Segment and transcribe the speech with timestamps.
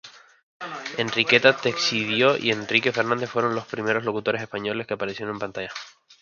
[0.97, 5.71] Enriqueta Teixidó y Enrique Fernández fueron los primeros locutores españoles que aparecieron en pantalla.